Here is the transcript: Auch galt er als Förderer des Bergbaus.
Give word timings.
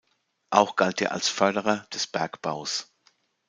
Auch 0.49 0.77
galt 0.77 0.99
er 1.03 1.11
als 1.11 1.27
Förderer 1.29 1.85
des 1.93 2.07
Bergbaus. 2.07 2.91